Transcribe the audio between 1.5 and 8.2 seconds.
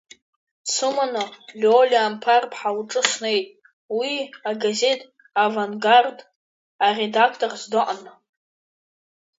Лиолиа Амԥар-ԥҳа лҿы снеит, уи агазеҭ Авангард аредакторс дыҟан.